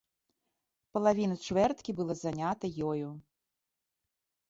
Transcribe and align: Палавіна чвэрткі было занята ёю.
Палавіна 0.95 1.35
чвэрткі 1.47 1.91
было 2.01 2.19
занята 2.25 2.65
ёю. 2.91 3.09